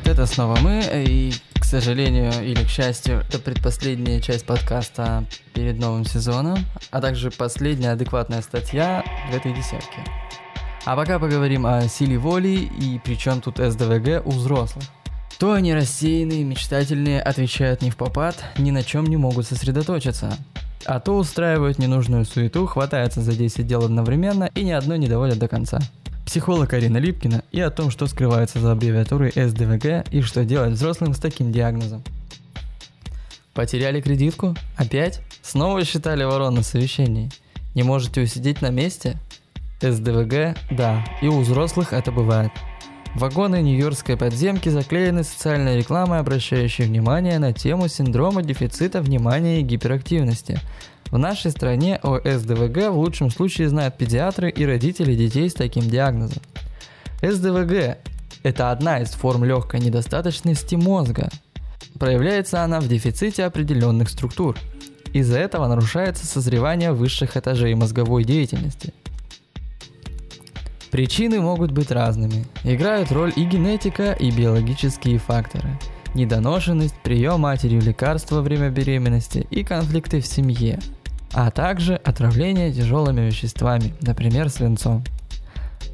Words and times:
привет, 0.00 0.18
это 0.18 0.26
снова 0.26 0.56
мы, 0.60 0.84
и, 0.92 1.32
к 1.54 1.64
сожалению 1.64 2.32
или 2.44 2.62
к 2.62 2.68
счастью, 2.68 3.24
это 3.28 3.38
предпоследняя 3.38 4.20
часть 4.20 4.44
подкаста 4.46 5.24
перед 5.54 5.78
новым 5.78 6.04
сезоном, 6.04 6.58
а 6.90 7.00
также 7.00 7.30
последняя 7.30 7.92
адекватная 7.92 8.42
статья 8.42 9.04
в 9.30 9.34
этой 9.34 9.52
десятке. 9.52 10.04
А 10.84 10.94
пока 10.94 11.18
поговорим 11.18 11.66
о 11.66 11.88
силе 11.88 12.16
воли 12.16 12.70
и 12.80 13.00
при 13.00 13.14
чем 13.14 13.40
тут 13.40 13.58
СДВГ 13.58 14.24
у 14.24 14.30
взрослых. 14.30 14.84
То 15.38 15.52
они 15.52 15.74
рассеянные, 15.74 16.44
мечтательные, 16.44 17.20
отвечают 17.20 17.82
не 17.82 17.90
в 17.90 17.96
попад, 17.96 18.36
ни 18.58 18.70
на 18.70 18.84
чем 18.84 19.04
не 19.04 19.16
могут 19.16 19.46
сосредоточиться. 19.46 20.36
А 20.84 21.00
то 21.00 21.16
устраивают 21.16 21.78
ненужную 21.78 22.24
суету, 22.24 22.66
хватаются 22.66 23.20
за 23.20 23.32
10 23.32 23.66
дел 23.66 23.84
одновременно 23.84 24.50
и 24.54 24.62
ни 24.62 24.70
одно 24.70 24.96
не 24.96 25.08
доводят 25.08 25.38
до 25.38 25.48
конца 25.48 25.80
психолог 26.28 26.74
Арина 26.74 26.98
Липкина 26.98 27.42
и 27.52 27.60
о 27.62 27.70
том, 27.70 27.90
что 27.90 28.06
скрывается 28.06 28.60
за 28.60 28.72
аббревиатурой 28.72 29.32
СДВГ 29.34 30.12
и 30.12 30.20
что 30.20 30.44
делать 30.44 30.72
взрослым 30.72 31.14
с 31.14 31.18
таким 31.18 31.52
диагнозом. 31.52 32.04
Потеряли 33.54 34.02
кредитку? 34.02 34.54
Опять? 34.76 35.22
Снова 35.40 35.82
считали 35.86 36.24
ворон 36.24 36.56
на 36.56 36.62
совещании? 36.62 37.30
Не 37.74 37.82
можете 37.82 38.20
усидеть 38.20 38.60
на 38.60 38.68
месте? 38.68 39.16
СДВГ– 39.80 40.58
да, 40.70 41.02
и 41.22 41.28
у 41.28 41.40
взрослых 41.40 41.94
это 41.94 42.12
бывает. 42.12 42.52
Вагоны 43.14 43.62
нью-йоркской 43.62 44.18
подземки 44.18 44.68
заклеены 44.68 45.24
социальной 45.24 45.78
рекламой, 45.78 46.18
обращающей 46.18 46.84
внимание 46.84 47.38
на 47.38 47.54
тему 47.54 47.88
синдрома 47.88 48.42
дефицита 48.42 49.00
внимания 49.00 49.60
и 49.60 49.64
гиперактивности– 49.64 50.60
в 51.10 51.18
нашей 51.18 51.50
стране 51.50 51.98
о 52.02 52.18
СДВГ 52.18 52.90
в 52.90 52.98
лучшем 52.98 53.30
случае 53.30 53.68
знают 53.68 53.96
педиатры 53.96 54.50
и 54.50 54.64
родители 54.64 55.14
детей 55.14 55.48
с 55.48 55.54
таким 55.54 55.88
диагнозом. 55.88 56.42
СДВГ– 57.22 57.98
это 58.42 58.70
одна 58.70 59.00
из 59.00 59.10
форм 59.10 59.44
легкой 59.44 59.80
недостаточности 59.80 60.74
мозга. 60.74 61.30
Проявляется 61.98 62.62
она 62.62 62.80
в 62.80 62.88
дефиците 62.88 63.44
определенных 63.44 64.10
структур. 64.10 64.56
Из-за 65.12 65.38
этого 65.38 65.66
нарушается 65.66 66.26
созревание 66.26 66.92
высших 66.92 67.36
этажей 67.36 67.74
мозговой 67.74 68.24
деятельности. 68.24 68.92
Причины 70.90 71.40
могут 71.40 71.72
быть 71.72 71.90
разными. 71.90 72.46
Играют 72.64 73.12
роль 73.12 73.32
и 73.34 73.44
генетика, 73.44 74.12
и 74.12 74.30
биологические 74.30 75.18
факторы– 75.18 75.68
недоношенность, 76.14 76.94
прием 77.02 77.40
матерью 77.40 77.80
лекарства 77.80 78.36
во 78.36 78.42
время 78.42 78.70
беременности 78.70 79.46
и 79.50 79.64
конфликты 79.64 80.20
в 80.20 80.26
семье, 80.26 80.78
а 81.32 81.50
также 81.50 81.94
отравление 81.96 82.72
тяжелыми 82.72 83.22
веществами, 83.22 83.94
например, 84.00 84.48
свинцом. 84.48 85.04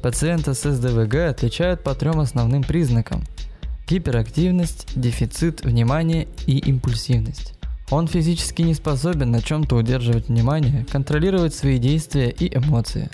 Пациента 0.01 0.53
с 0.53 0.69
СДВГ 0.69 1.15
отличают 1.29 1.83
по 1.83 1.95
трем 1.95 2.19
основным 2.19 2.63
признакам– 2.63 3.23
гиперактивность, 3.87 4.87
дефицит 4.95 5.63
внимания 5.63 6.27
и 6.47 6.57
импульсивность. 6.57 7.53
Он 7.91 8.07
физически 8.07 8.63
не 8.63 8.73
способен 8.73 9.31
на 9.31 9.41
чем-то 9.41 9.75
удерживать 9.75 10.27
внимание, 10.27 10.85
контролировать 10.91 11.53
свои 11.53 11.77
действия 11.77 12.29
и 12.29 12.55
эмоции. 12.55 13.09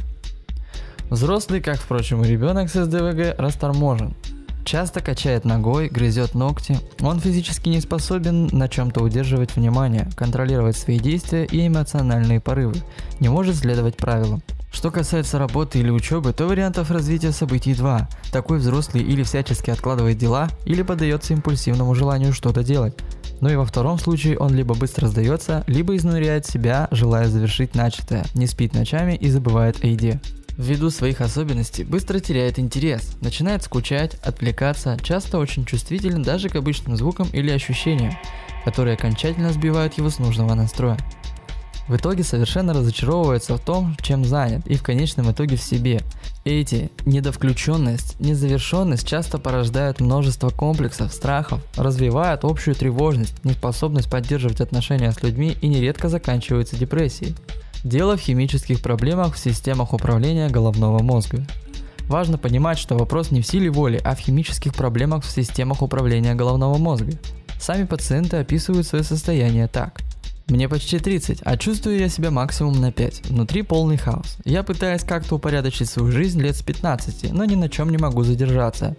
Взрослый, 1.10 1.60
как, 1.60 1.78
впрочем, 1.78 2.24
и 2.24 2.28
ребенок 2.28 2.70
с 2.70 2.86
СДВГ, 2.86 3.36
расторможен– 3.38 4.16
Часто 4.64 5.02
качает 5.02 5.46
ногой, 5.46 5.90
грызет 5.90 6.36
ногти. 6.36 6.78
Он 7.02 7.20
физически 7.20 7.70
не 7.70 7.82
способен 7.82 8.48
на 8.52 8.68
чем-то 8.68 9.02
удерживать 9.02 9.56
внимание, 9.56 10.10
контролировать 10.16 10.78
свои 10.78 11.00
действия 11.00 11.46
и 11.46 11.68
эмоциональные 11.68 12.40
порывы. 12.40 12.76
Не 13.20 13.30
может 13.30 13.56
следовать 13.58 13.98
правилам. 13.98 14.42
Что 14.72 14.90
касается 14.90 15.38
работы 15.38 15.80
или 15.80 15.90
учебы, 15.90 16.32
то 16.32 16.48
вариантов 16.48 16.92
развития 16.92 17.32
событий 17.32 17.74
два. 17.74 18.08
Такой 18.32 18.60
взрослый 18.60 19.04
или 19.04 19.24
всячески 19.24 19.70
откладывает 19.70 20.18
дела, 20.18 20.48
или 20.66 20.82
поддается 20.82 21.34
импульсивному 21.34 21.94
желанию 21.94 22.32
что-то 22.32 22.64
делать. 22.64 22.96
Но 23.42 23.50
и 23.50 23.56
во 23.56 23.66
втором 23.66 24.00
случае 24.00 24.38
он 24.38 24.54
либо 24.54 24.76
быстро 24.76 25.08
сдается, 25.08 25.64
либо 25.68 25.96
изнуряет 25.96 26.46
себя, 26.46 26.88
желая 26.92 27.28
завершить 27.28 27.76
начатое, 27.76 28.24
не 28.34 28.48
спит 28.48 28.74
ночами 28.74 29.16
и 29.16 29.30
забывает 29.30 29.84
о 29.84 29.88
еде 29.88 30.22
ввиду 30.58 30.90
своих 30.90 31.22
особенностей 31.22 31.84
быстро 31.84 32.20
теряет 32.20 32.60
интерес, 32.60 33.16
начинает 33.22 33.64
скучать, 33.64 34.16
отвлекаться, 34.24 34.98
часто 35.02 35.38
очень 35.38 35.66
чувствителен 35.66 36.24
даже 36.24 36.50
к 36.50 36.56
обычным 36.56 36.98
звукам 36.98 37.28
или 37.34 37.52
ощущениям, 37.52 38.14
которые 38.66 38.96
окончательно 38.96 39.52
сбивают 39.54 39.96
его 39.96 40.10
с 40.10 40.20
нужного 40.20 40.54
настроя. 40.54 40.98
В 41.88 41.96
итоге 41.98 42.24
совершенно 42.24 42.74
разочаровывается 42.74 43.58
в 43.58 43.60
том, 43.60 43.98
чем 44.02 44.24
занят, 44.24 44.66
и 44.68 44.76
в 44.76 44.84
конечном 44.84 45.32
итоге 45.32 45.58
в 45.58 45.62
себе. 45.62 46.02
Эти 46.46 46.90
недовключенность, 47.06 48.20
незавершенность 48.20 49.08
часто 49.08 49.38
порождают 49.38 50.00
множество 50.00 50.50
комплексов, 50.50 51.14
страхов, 51.14 51.60
развивают 51.76 52.46
общую 52.46 52.76
тревожность, 52.76 53.44
неспособность 53.44 54.10
поддерживать 54.10 54.62
отношения 54.62 55.12
с 55.12 55.22
людьми 55.22 55.58
и 55.62 55.68
нередко 55.68 56.08
заканчиваются 56.08 56.78
депрессией. 56.78 57.36
Дело 57.84 58.16
в 58.16 58.22
химических 58.22 58.82
проблемах 58.82 59.34
в 59.34 59.40
системах 59.40 59.94
управления 59.94 60.50
головного 60.50 61.02
мозга. 61.02 61.46
Важно 62.08 62.38
понимать, 62.38 62.78
что 62.78 62.98
вопрос 62.98 63.32
не 63.32 63.42
в 63.42 63.48
силе 63.48 63.72
воли, 63.72 64.00
а 64.04 64.16
в 64.16 64.20
химических 64.20 64.74
проблемах 64.74 65.24
в 65.24 65.32
системах 65.32 65.82
управления 65.82 66.36
головного 66.36 66.78
мозга. 66.78 67.14
Сами 67.60 67.86
пациенты 67.86 68.38
описывают 68.38 68.86
свое 68.86 69.04
состояние 69.04 69.68
так. 69.68 70.02
Мне 70.48 70.68
почти 70.68 71.00
30, 71.00 71.40
а 71.44 71.58
чувствую 71.58 71.98
я 71.98 72.10
себя 72.10 72.30
максимум 72.30 72.82
на 72.82 72.92
5. 72.92 73.30
Внутри 73.30 73.62
полный 73.62 73.98
хаос. 73.98 74.38
Я 74.44 74.64
пытаюсь 74.64 75.04
как-то 75.04 75.36
упорядочить 75.36 75.90
свою 75.90 76.12
жизнь 76.12 76.42
лет 76.42 76.58
с 76.58 76.62
15, 76.62 77.32
но 77.32 77.46
ни 77.46 77.56
на 77.56 77.70
чем 77.70 77.90
не 77.90 77.98
могу 77.98 78.24
задержаться. 78.24 78.96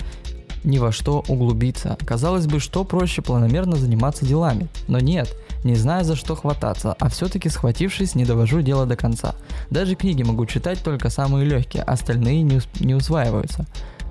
Ни 0.65 0.78
во 0.78 0.92
что 0.92 1.25
углубиться. 1.28 1.98
Казалось 2.04 2.47
бы, 2.47 2.59
что 2.59 2.84
проще 2.84 3.21
планомерно 3.21 3.76
заниматься 3.76 4.25
делами. 4.25 4.69
Но 4.88 4.98
нет, 4.98 5.37
не 5.64 5.74
знаю 5.74 6.04
за 6.04 6.16
что 6.16 6.34
хвататься, 6.34 6.94
а 6.98 7.08
все-таки 7.08 7.48
схватившись, 7.48 8.14
не 8.14 8.24
довожу 8.24 8.62
дело 8.62 8.86
до 8.86 8.96
конца. 8.96 9.34
Даже 9.70 9.94
книги 9.94 10.22
могу 10.22 10.46
читать 10.46 10.82
только 10.82 11.10
самые 11.10 11.44
легкие, 11.44 11.82
остальные 11.82 12.42
не, 12.42 12.56
усп- 12.56 12.84
не 12.84 12.94
усваиваются. 12.94 13.66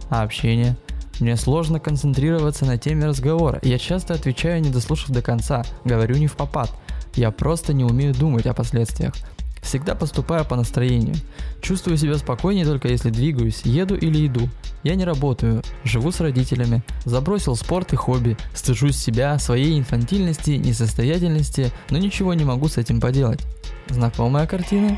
А 0.10 0.24
общение? 0.24 0.76
Мне 1.20 1.36
сложно 1.36 1.80
концентрироваться 1.80 2.66
на 2.66 2.78
теме 2.78 3.06
разговора. 3.06 3.60
Я 3.64 3.78
часто 3.78 4.14
отвечаю, 4.14 4.62
не 4.62 4.70
дослушав 4.70 5.10
до 5.12 5.22
конца, 5.22 5.64
говорю 5.86 6.16
не 6.16 6.28
в 6.28 6.36
попад. 6.36 6.72
Я 7.16 7.32
просто 7.32 7.74
не 7.74 7.84
умею 7.84 8.14
думать 8.14 8.46
о 8.48 8.54
последствиях. 8.54 9.14
Всегда 9.62 9.94
поступаю 9.94 10.46
по 10.46 10.56
настроению. 10.56 11.16
Чувствую 11.62 11.98
себя 11.98 12.18
спокойнее 12.18 12.66
только 12.66 12.88
если 12.88 13.12
двигаюсь, 13.12 13.62
еду 13.64 13.96
или 13.96 14.26
иду. 14.26 14.50
Я 14.84 14.96
не 14.96 15.06
работаю, 15.06 15.62
живу 15.84 16.12
с 16.12 16.20
родителями, 16.20 16.84
забросил 17.06 17.56
спорт 17.56 17.94
и 17.94 17.96
хобби, 17.96 18.36
стыжусь 18.56 18.98
себя, 18.98 19.38
своей 19.38 19.78
инфантильности, 19.78 20.52
несостоятельности, 20.52 21.72
но 21.90 22.00
ничего 22.00 22.34
не 22.34 22.44
могу 22.44 22.68
с 22.68 22.78
этим 22.78 23.00
поделать. 23.00 23.42
Знакомая 23.90 24.48
картина? 24.48 24.98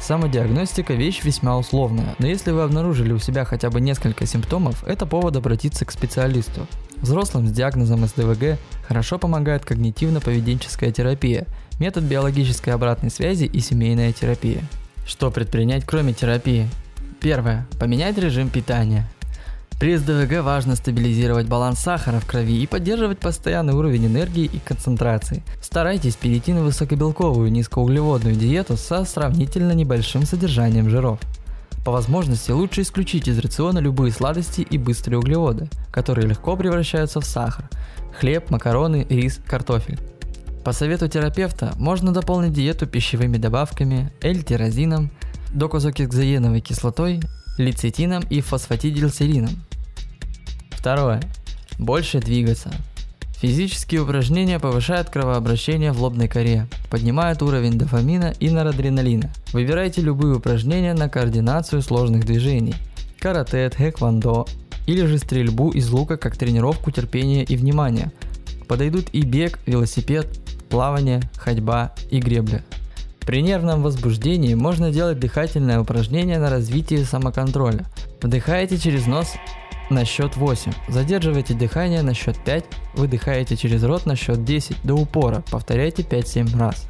Самодиагностика– 0.00 0.92
вещь 0.94 1.22
весьма 1.22 1.56
условная, 1.56 2.16
но 2.18 2.26
если 2.26 2.50
вы 2.50 2.62
обнаружили 2.62 3.12
у 3.12 3.18
себя 3.18 3.44
хотя 3.44 3.70
бы 3.70 3.80
несколько 3.80 4.26
симптомов, 4.26 4.82
это 4.84 5.06
повод 5.06 5.36
обратиться 5.36 5.84
к 5.84 5.92
специалисту. 5.92 6.66
Взрослым 6.96 7.46
с 7.46 7.52
диагнозом 7.52 8.06
СДВГ 8.06 8.58
хорошо 8.86 9.18
помогает 9.18 9.62
когнитивно-поведенческая 9.64 10.90
терапия, 10.90 11.46
метод 11.78 12.04
биологической 12.04 12.70
обратной 12.70 13.10
связи 13.10 13.44
и 13.44 13.60
семейная 13.60 14.12
терапия. 14.12 14.62
Что 15.06 15.30
предпринять 15.30 15.84
кроме 15.86 16.12
терапии? 16.12 16.68
Первое. 17.24 17.66
Поменять 17.80 18.18
режим 18.18 18.50
питания. 18.50 19.08
При 19.80 19.96
СДВГ 19.96 20.42
важно 20.42 20.76
стабилизировать 20.76 21.48
баланс 21.48 21.78
сахара 21.78 22.20
в 22.20 22.26
крови 22.26 22.62
и 22.62 22.66
поддерживать 22.66 23.18
постоянный 23.18 23.72
уровень 23.72 24.04
энергии 24.04 24.44
и 24.44 24.58
концентрации. 24.58 25.42
Старайтесь 25.62 26.16
перейти 26.16 26.52
на 26.52 26.62
высокобелковую 26.62 27.50
низкоуглеводную 27.50 28.36
диету 28.36 28.76
со 28.76 29.06
сравнительно 29.06 29.72
небольшим 29.72 30.26
содержанием 30.26 30.90
жиров. 30.90 31.18
По 31.82 31.92
возможности 31.92 32.50
лучше 32.50 32.82
исключить 32.82 33.26
из 33.26 33.38
рациона 33.38 33.78
любые 33.78 34.12
сладости 34.12 34.60
и 34.60 34.76
быстрые 34.76 35.18
углеводы, 35.18 35.70
которые 35.90 36.28
легко 36.28 36.58
превращаются 36.58 37.22
в 37.22 37.24
сахар. 37.24 37.70
Хлеб, 38.20 38.50
макароны, 38.50 39.06
рис, 39.08 39.40
картофель. 39.46 39.98
По 40.62 40.72
совету 40.72 41.08
терапевта 41.08 41.72
можно 41.76 42.12
дополнить 42.12 42.52
диету 42.52 42.86
пищевыми 42.86 43.38
добавками, 43.38 44.12
L-тирозином, 44.20 45.10
докозокизоеновой 45.54 46.60
кислотой, 46.60 47.20
лецитином 47.56 48.22
и 48.28 48.40
фосфатидилсерином. 48.40 49.50
Второе. 50.70 51.22
Больше 51.78 52.20
двигаться. 52.20 52.70
Физические 53.40 54.02
упражнения 54.02 54.58
повышают 54.58 55.10
кровообращение 55.10 55.92
в 55.92 56.00
лобной 56.00 56.28
коре, 56.28 56.66
поднимают 56.90 57.42
уровень 57.42 57.78
дофамина 57.78 58.32
и 58.40 58.48
норадреналина. 58.48 59.30
Выбирайте 59.52 60.00
любые 60.00 60.36
упражнения 60.36 60.94
на 60.94 61.08
координацию 61.08 61.82
сложных 61.82 62.24
движений. 62.24 62.74
Карате, 63.18 63.70
хэквондо 63.74 64.46
или 64.86 65.04
же 65.06 65.18
стрельбу 65.18 65.70
из 65.70 65.90
лука 65.90 66.16
как 66.16 66.36
тренировку 66.36 66.90
терпения 66.90 67.44
и 67.44 67.56
внимания. 67.56 68.12
Подойдут 68.68 69.08
и 69.12 69.22
бег, 69.22 69.58
велосипед, 69.66 70.26
плавание, 70.70 71.20
ходьба 71.36 71.94
и 72.10 72.20
гребля. 72.20 72.62
При 73.26 73.40
нервном 73.40 73.82
возбуждении 73.82 74.54
можно 74.54 74.90
делать 74.90 75.18
дыхательное 75.18 75.80
упражнение 75.80 76.38
на 76.38 76.50
развитие 76.50 77.04
самоконтроля. 77.04 77.86
Вдыхаете 78.20 78.78
через 78.78 79.06
нос 79.06 79.32
на 79.90 80.04
счет 80.04 80.36
8. 80.36 80.72
Задерживайте 80.88 81.54
дыхание 81.54 82.02
на 82.02 82.14
счет 82.14 82.36
5. 82.44 82.64
Выдыхаете 82.94 83.56
через 83.56 83.82
рот 83.84 84.06
на 84.06 84.16
счет 84.16 84.44
10 84.44 84.76
до 84.82 84.94
упора. 84.94 85.42
Повторяйте 85.50 86.02
5-7 86.02 86.58
раз. 86.58 86.86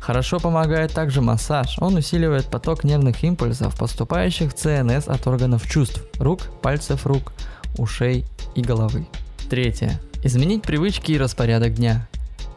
Хорошо 0.00 0.38
помогает 0.38 0.92
также 0.92 1.20
массаж. 1.20 1.78
Он 1.80 1.96
усиливает 1.96 2.46
поток 2.46 2.84
нервных 2.84 3.24
импульсов, 3.24 3.76
поступающих 3.76 4.52
в 4.52 4.54
ЦНС 4.54 5.08
от 5.08 5.26
органов 5.26 5.68
чувств, 5.68 6.00
рук, 6.20 6.42
пальцев 6.62 7.06
рук, 7.06 7.32
ушей 7.76 8.24
и 8.54 8.62
головы. 8.62 9.06
Третье. 9.50 10.00
Изменить 10.22 10.62
привычки 10.62 11.12
и 11.12 11.18
распорядок 11.18 11.74
дня. 11.74 12.08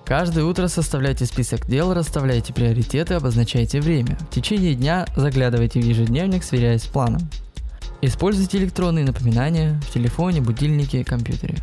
Каждое 0.10 0.44
утро 0.44 0.68
составляйте 0.68 1.28
список 1.28 1.68
дел, 1.68 1.94
расставляйте 1.94 2.52
приоритеты, 2.52 3.14
обозначайте 3.14 3.80
время. 3.80 4.18
В 4.32 4.34
течение 4.34 4.74
дня 4.74 5.06
заглядывайте 5.16 5.80
в 5.80 5.86
ежедневник, 5.86 6.44
сверяясь 6.44 6.82
с 6.82 6.88
планом. 6.88 7.22
Используйте 8.02 8.58
электронные 8.58 9.06
напоминания 9.06 9.80
в 9.84 9.94
телефоне, 9.94 10.42
будильнике, 10.42 11.06
компьютере. 11.06 11.58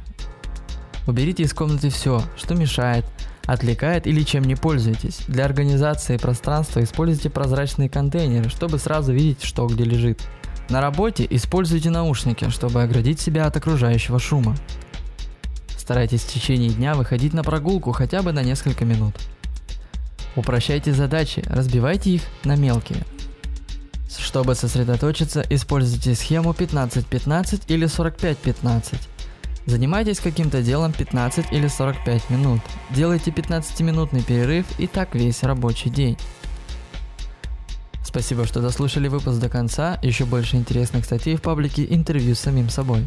Уберите 1.08 1.42
из 1.42 1.52
комнаты 1.52 1.90
все, 1.90 2.22
что 2.36 2.54
мешает, 2.54 3.04
отвлекает 3.46 4.06
или 4.06 4.22
чем 4.22 4.44
не 4.44 4.54
пользуетесь. 4.54 5.22
Для 5.26 5.44
организации 5.44 6.16
пространства 6.16 6.84
используйте 6.84 7.30
прозрачные 7.30 7.90
контейнеры, 7.90 8.48
чтобы 8.48 8.78
сразу 8.78 9.12
видеть, 9.12 9.42
что 9.42 9.66
где 9.66 9.82
лежит. 9.82 10.20
На 10.68 10.80
работе 10.80 11.26
используйте 11.28 11.90
наушники, 11.90 12.48
чтобы 12.50 12.80
оградить 12.80 13.18
себя 13.18 13.46
от 13.46 13.56
окружающего 13.56 14.20
шума. 14.20 14.54
Старайтесь 15.86 16.22
в 16.22 16.32
течение 16.32 16.70
дня 16.70 16.96
выходить 16.96 17.32
на 17.32 17.44
прогулку 17.44 17.92
хотя 17.92 18.20
бы 18.20 18.32
на 18.32 18.42
несколько 18.42 18.84
минут. 18.84 19.14
Упрощайте 20.34 20.92
задачи, 20.92 21.44
разбивайте 21.46 22.10
их 22.10 22.22
на 22.42 22.56
мелкие. 22.56 23.04
Чтобы 24.08 24.56
сосредоточиться, 24.56 25.46
используйте 25.48 26.16
схему 26.16 26.50
15-15 26.50 27.62
или 27.68 27.86
45-15. 27.86 28.96
Занимайтесь 29.66 30.18
каким-то 30.18 30.60
делом 30.60 30.92
15 30.92 31.52
или 31.52 31.68
45 31.68 32.30
минут. 32.30 32.62
Делайте 32.90 33.30
15-минутный 33.30 34.24
перерыв 34.24 34.66
и 34.80 34.88
так 34.88 35.14
весь 35.14 35.44
рабочий 35.44 35.90
день. 35.90 36.18
Спасибо, 38.04 38.44
что 38.44 38.60
дослушали 38.60 39.06
выпуск 39.06 39.38
до 39.38 39.48
конца. 39.48 40.00
Еще 40.02 40.24
больше 40.24 40.56
интересных 40.56 41.04
статей 41.04 41.36
в 41.36 41.42
паблике 41.42 41.86
интервью 41.88 42.34
с 42.34 42.40
самим 42.40 42.70
собой. 42.70 43.06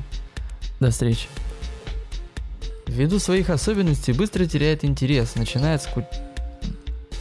До 0.80 0.92
встречи. 0.92 1.28
Ввиду 2.90 3.20
своих 3.20 3.52
особенностей 3.52 4.14
быстро 4.14 4.46
теряет 4.46 4.84
интерес, 4.84 5.36
начинает 5.36 5.84
скучать. 5.84 6.24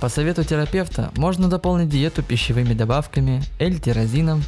По 0.00 0.08
совету 0.08 0.42
терапевта 0.42 1.12
можно 1.14 1.50
дополнить 1.50 1.90
диету 1.90 2.22
пищевыми 2.22 2.72
добавками, 2.72 3.42
эльтирозином, 3.58 4.42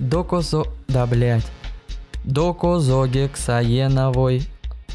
докозо... 0.00 0.64
да 0.88 1.06
блять, 1.06 1.46
докозогексаеновой, 2.24 4.42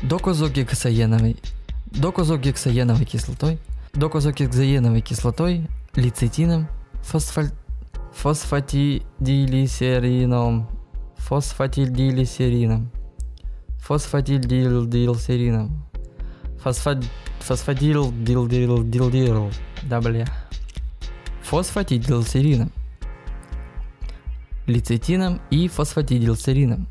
докозогексаеновой, 0.04 1.38
докозогексаеновой 1.86 3.06
кислотой, 3.06 3.58
докозогексаеновой 3.94 5.00
кислотой, 5.00 5.70
лецитином, 5.96 6.68
фосфаль... 7.02 7.52
фосфатидилисерином, 8.14 10.68
фосфатидилисерином 11.18 12.92
фосфатидилдилсерином. 13.82 15.84
Фосфат... 16.64 17.04
Фосфатидилдилдилдил. 17.40 19.52
Да 19.84 20.00
бля. 20.00 20.26
Фосфатидилсерином. 21.44 22.72
Лецитином 24.68 25.42
и 25.50 25.68
фосфатидилсерином. 25.68 26.88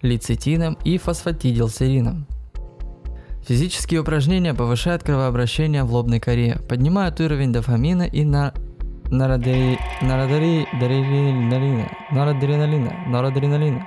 Лецитином 0.00 0.78
и 0.84 0.98
фосфатидилсерином. 0.98 2.26
Физические 3.46 4.00
упражнения 4.00 4.54
повышают 4.54 5.02
кровообращение 5.02 5.84
в 5.84 5.92
лобной 5.92 6.20
коре, 6.20 6.58
поднимают 6.66 7.20
уровень 7.20 7.52
дофамина 7.52 8.04
и 8.04 8.24
на 8.24 8.54
норадреналина, 9.10 9.78
норадреналина, 10.00 11.90
норадреналина, 12.10 12.92
норадреналина, 13.06 13.86